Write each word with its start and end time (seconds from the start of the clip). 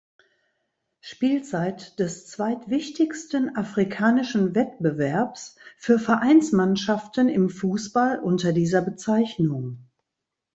Spielzeit 1.01 1.99
des 1.99 2.25
zweitwichtigsten 2.25 3.55
afrikanischen 3.55 4.55
Wettbewerbs 4.55 5.57
für 5.77 5.99
Vereinsmannschaften 5.99 7.29
im 7.29 7.51
Fußball 7.51 8.17
unter 8.17 8.51
dieser 8.51 8.81
Bezeichnung. 8.81 9.77